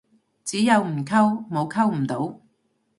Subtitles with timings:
[0.43, 2.39] 只有唔溝，冇溝唔到